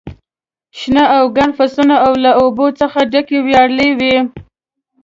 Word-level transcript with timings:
شنه 0.79 1.03
او 1.15 1.23
ګڼ 1.37 1.49
فصلونه 1.57 1.95
او 2.05 2.13
له 2.23 2.31
اوبو 2.41 2.65
څخه 2.79 2.99
ډکې 3.11 3.37
ویالې 3.45 3.89
وې. 3.99 4.17